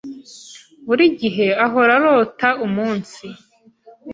Buri 0.87 1.05
gihe 1.19 1.47
ahora 1.65 1.91
arota 1.99 2.49
umunsi. 2.65 3.25